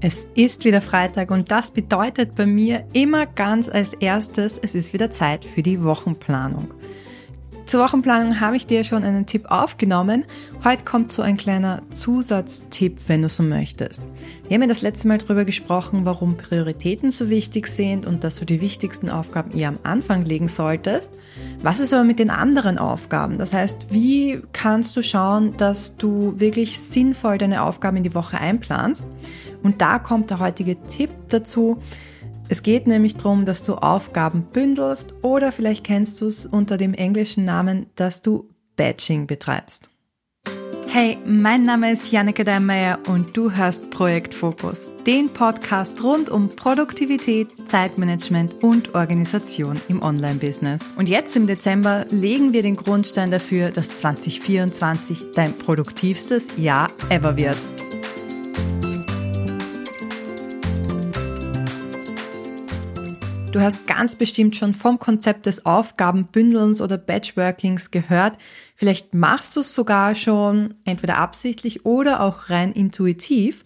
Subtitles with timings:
[0.00, 4.92] Es ist wieder Freitag und das bedeutet bei mir immer ganz als erstes, es ist
[4.92, 6.72] wieder Zeit für die Wochenplanung.
[7.66, 10.24] Zur Wochenplanung habe ich dir schon einen Tipp aufgenommen.
[10.64, 14.02] Heute kommt so ein kleiner Zusatztipp, wenn du so möchtest.
[14.46, 18.38] Wir haben ja das letzte Mal darüber gesprochen, warum Prioritäten so wichtig sind und dass
[18.38, 21.10] du die wichtigsten Aufgaben eher am Anfang legen solltest.
[21.60, 23.36] Was ist aber mit den anderen Aufgaben?
[23.36, 28.38] Das heißt, wie kannst du schauen, dass du wirklich sinnvoll deine Aufgaben in die Woche
[28.38, 29.04] einplanst?
[29.62, 31.82] Und da kommt der heutige Tipp dazu.
[32.48, 36.94] Es geht nämlich darum, dass du Aufgaben bündelst oder vielleicht kennst du es unter dem
[36.94, 39.90] englischen Namen, dass du Batching betreibst.
[40.90, 46.48] Hey, mein Name ist Janneke Deinmeier und du hörst Projekt Fokus, den Podcast rund um
[46.48, 50.80] Produktivität, Zeitmanagement und Organisation im Online-Business.
[50.96, 57.36] Und jetzt im Dezember legen wir den Grundstein dafür, dass 2024 dein produktivstes Jahr ever
[57.36, 57.58] wird.
[63.52, 68.36] Du hast ganz bestimmt schon vom Konzept des Aufgabenbündelns oder Batchworkings gehört.
[68.76, 73.64] Vielleicht machst du es sogar schon, entweder absichtlich oder auch rein intuitiv.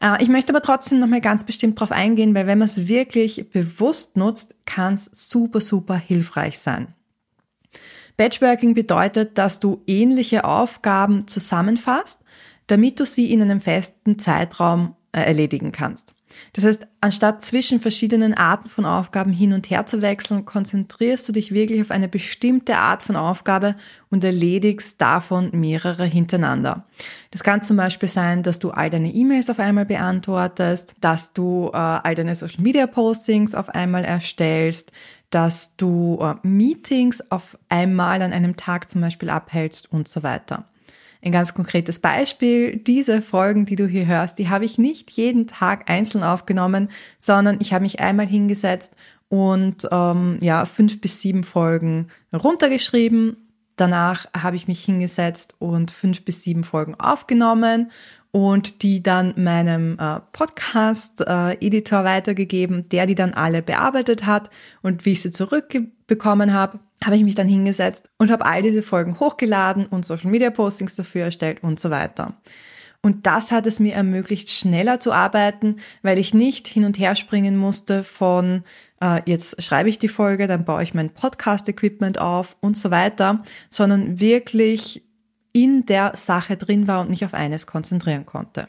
[0.00, 3.50] Äh, ich möchte aber trotzdem nochmal ganz bestimmt darauf eingehen, weil wenn man es wirklich
[3.50, 6.94] bewusst nutzt, kann es super, super hilfreich sein.
[8.16, 12.20] Batchworking bedeutet, dass du ähnliche Aufgaben zusammenfasst,
[12.68, 16.14] damit du sie in einem festen Zeitraum äh, erledigen kannst.
[16.52, 21.32] Das heißt, anstatt zwischen verschiedenen Arten von Aufgaben hin und her zu wechseln, konzentrierst du
[21.32, 23.76] dich wirklich auf eine bestimmte Art von Aufgabe
[24.10, 26.84] und erledigst davon mehrere hintereinander.
[27.30, 31.70] Das kann zum Beispiel sein, dass du all deine E-Mails auf einmal beantwortest, dass du
[31.72, 34.92] äh, all deine Social Media Postings auf einmal erstellst,
[35.30, 40.64] dass du äh, Meetings auf einmal an einem Tag zum Beispiel abhältst und so weiter.
[41.22, 45.46] Ein ganz konkretes Beispiel, diese Folgen, die du hier hörst, die habe ich nicht jeden
[45.46, 46.88] Tag einzeln aufgenommen,
[47.18, 48.94] sondern ich habe mich einmal hingesetzt
[49.28, 53.36] und ähm, ja, fünf bis sieben Folgen runtergeschrieben.
[53.76, 57.90] Danach habe ich mich hingesetzt und fünf bis sieben Folgen aufgenommen
[58.30, 64.50] und die dann meinem äh, Podcast-Editor äh, weitergegeben, der die dann alle bearbeitet hat
[64.82, 68.82] und wie ich sie zurückbekommen habe, habe ich mich dann hingesetzt und habe all diese
[68.82, 72.34] Folgen hochgeladen und Social Media Postings dafür erstellt und so weiter.
[73.00, 77.14] Und das hat es mir ermöglicht, schneller zu arbeiten, weil ich nicht hin und her
[77.14, 78.64] springen musste von
[79.00, 83.44] äh, jetzt schreibe ich die Folge, dann baue ich mein Podcast-Equipment auf und so weiter,
[83.70, 85.04] sondern wirklich
[85.58, 88.68] in der Sache drin war und mich auf eines konzentrieren konnte.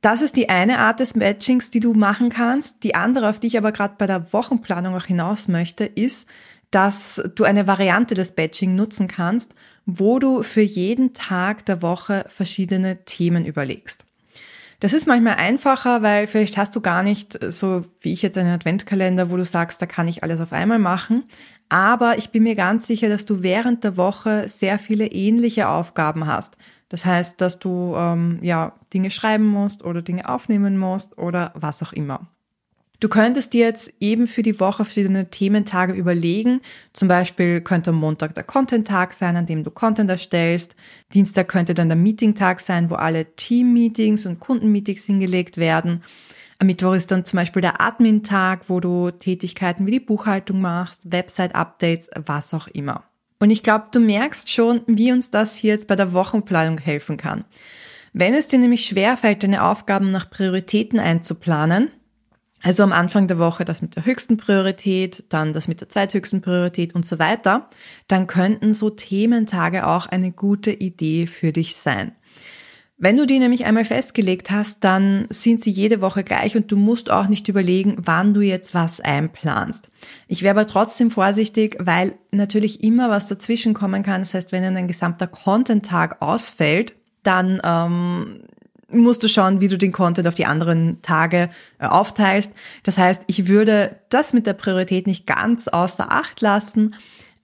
[0.00, 2.84] Das ist die eine Art des Matchings, die du machen kannst.
[2.84, 6.28] Die andere, auf die ich aber gerade bei der Wochenplanung auch hinaus möchte, ist,
[6.70, 12.24] dass du eine Variante des Batching nutzen kannst, wo du für jeden Tag der Woche
[12.28, 14.04] verschiedene Themen überlegst.
[14.78, 18.54] Das ist manchmal einfacher, weil vielleicht hast du gar nicht so wie ich jetzt einen
[18.54, 21.24] Adventkalender, wo du sagst, da kann ich alles auf einmal machen.
[21.68, 26.26] Aber ich bin mir ganz sicher, dass du während der Woche sehr viele ähnliche Aufgaben
[26.26, 26.56] hast.
[26.88, 31.82] Das heißt, dass du ähm, ja Dinge schreiben musst oder Dinge aufnehmen musst oder was
[31.82, 32.26] auch immer.
[33.00, 36.60] Du könntest dir jetzt eben für die Woche verschiedene Thementage überlegen.
[36.92, 40.74] Zum Beispiel könnte Montag der Content-Tag sein, an dem du Content erstellst.
[41.14, 46.02] Dienstag könnte dann der Meeting-Tag sein, wo alle Team-Meetings und Kundenmeetings hingelegt werden.
[46.60, 51.12] Am Mittwoch ist dann zum Beispiel der Admin-Tag, wo du Tätigkeiten wie die Buchhaltung machst,
[51.12, 53.04] Website-Updates, was auch immer.
[53.38, 57.16] Und ich glaube, du merkst schon, wie uns das hier jetzt bei der Wochenplanung helfen
[57.16, 57.44] kann.
[58.12, 61.92] Wenn es dir nämlich schwerfällt, deine Aufgaben nach Prioritäten einzuplanen,
[62.60, 66.40] also am Anfang der Woche das mit der höchsten Priorität, dann das mit der zweithöchsten
[66.40, 67.70] Priorität und so weiter,
[68.08, 72.16] dann könnten so Thementage auch eine gute Idee für dich sein.
[73.00, 76.76] Wenn du die nämlich einmal festgelegt hast, dann sind sie jede Woche gleich und du
[76.76, 79.88] musst auch nicht überlegen, wann du jetzt was einplanst.
[80.26, 84.22] Ich wäre aber trotzdem vorsichtig, weil natürlich immer was dazwischen kommen kann.
[84.22, 88.40] Das heißt, wenn ein gesamter Content-Tag ausfällt, dann ähm,
[88.90, 92.52] musst du schauen, wie du den Content auf die anderen Tage äh, aufteilst.
[92.82, 96.96] Das heißt, ich würde das mit der Priorität nicht ganz außer Acht lassen.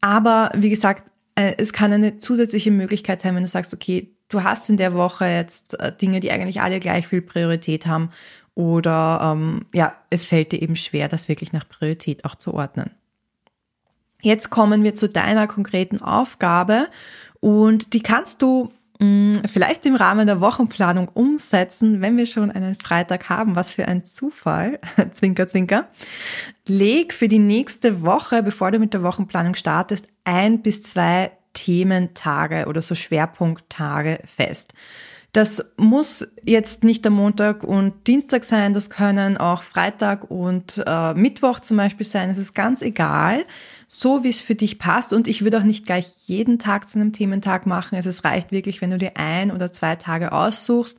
[0.00, 4.42] Aber wie gesagt, äh, es kann eine zusätzliche Möglichkeit sein, wenn du sagst, okay, du
[4.42, 8.10] hast in der Woche jetzt äh, Dinge, die eigentlich alle gleich viel Priorität haben.
[8.54, 12.90] Oder ähm, ja, es fällt dir eben schwer, das wirklich nach Priorität auch zu ordnen.
[14.20, 16.88] Jetzt kommen wir zu deiner konkreten Aufgabe
[17.40, 18.70] und die kannst du
[19.02, 23.56] Mm, vielleicht im Rahmen der Wochenplanung umsetzen, wenn wir schon einen Freitag haben.
[23.56, 24.78] Was für ein Zufall.
[25.10, 25.88] zwinker, zwinker.
[26.68, 32.66] Leg für die nächste Woche, bevor du mit der Wochenplanung startest, ein bis zwei Thementage
[32.66, 34.72] oder so Schwerpunkttage fest.
[35.32, 41.14] Das muss jetzt nicht der Montag und Dienstag sein, das können auch Freitag und äh,
[41.14, 42.28] Mittwoch zum Beispiel sein.
[42.28, 43.46] Es ist ganz egal,
[43.86, 45.14] so wie es für dich passt.
[45.14, 47.96] Und ich würde auch nicht gleich jeden Tag zu einem Thementag machen.
[47.96, 50.98] Es reicht wirklich, wenn du dir ein oder zwei Tage aussuchst.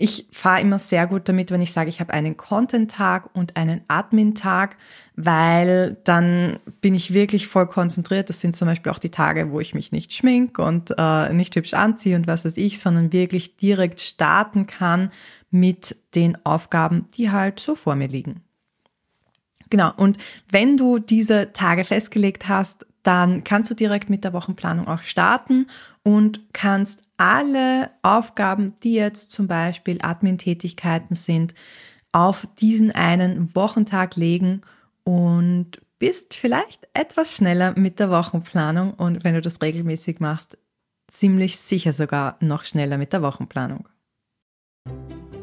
[0.00, 3.80] Ich fahre immer sehr gut damit, wenn ich sage, ich habe einen Content-Tag und einen
[3.88, 4.76] Admin-Tag,
[5.16, 8.28] weil dann bin ich wirklich voll konzentriert.
[8.28, 11.56] Das sind zum Beispiel auch die Tage, wo ich mich nicht schmink und äh, nicht
[11.56, 15.10] hübsch anziehe und was weiß ich, sondern wirklich direkt starten kann
[15.50, 18.44] mit den Aufgaben, die halt so vor mir liegen.
[19.68, 20.16] Genau, und
[20.48, 25.66] wenn du diese Tage festgelegt hast, dann kannst du direkt mit der Wochenplanung auch starten
[26.04, 31.52] und kannst alle Aufgaben, die jetzt zum Beispiel Admin-Tätigkeiten sind,
[32.12, 34.62] auf diesen einen Wochentag legen
[35.04, 40.56] und bist vielleicht etwas schneller mit der Wochenplanung und wenn du das regelmäßig machst,
[41.08, 43.88] ziemlich sicher sogar noch schneller mit der Wochenplanung.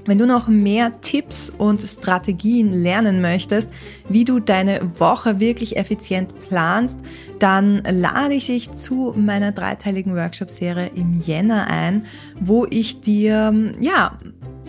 [0.08, 3.70] Wenn du noch mehr Tipps und Strategien lernen möchtest,
[4.08, 7.00] wie du deine Woche wirklich effizient planst,
[7.40, 12.06] dann lade ich dich zu meiner dreiteiligen Workshop-Serie im Jänner ein,
[12.40, 14.18] wo ich dir, ja,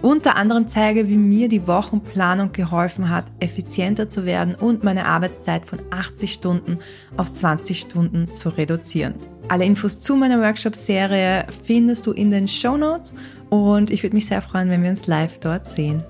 [0.00, 5.66] unter anderem zeige, wie mir die Wochenplanung geholfen hat, effizienter zu werden und meine Arbeitszeit
[5.66, 6.78] von 80 Stunden
[7.16, 9.14] auf 20 Stunden zu reduzieren.
[9.48, 13.14] Alle Infos zu meiner Workshop-Serie findest du in den Show Notes
[13.50, 16.02] und ich würde mich sehr freuen, wenn wir uns live dort sehen.